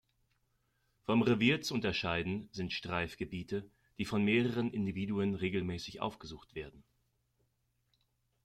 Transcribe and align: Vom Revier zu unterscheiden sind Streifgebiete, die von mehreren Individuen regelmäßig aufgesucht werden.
Vom 1.03 1.21
Revier 1.21 1.61
zu 1.61 1.75
unterscheiden 1.75 2.49
sind 2.51 2.73
Streifgebiete, 2.73 3.69
die 3.99 4.05
von 4.05 4.23
mehreren 4.23 4.71
Individuen 4.73 5.35
regelmäßig 5.35 5.99
aufgesucht 6.01 6.55
werden. 6.55 6.83